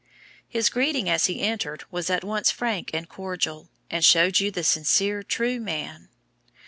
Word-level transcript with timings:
"His 0.47 0.67
greeting 0.69 1.07
as 1.09 1.27
he 1.27 1.41
entered, 1.41 1.83
was 1.91 2.09
at 2.09 2.23
once 2.23 2.49
frank 2.49 2.89
and 2.91 3.07
cordial, 3.07 3.69
and 3.87 4.03
showed 4.03 4.39
you 4.39 4.49
the 4.49 4.63
sincere 4.63 5.21
true 5.21 5.59
man. 5.59 6.09